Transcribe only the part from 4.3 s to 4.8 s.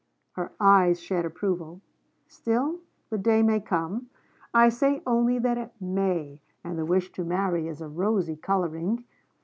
I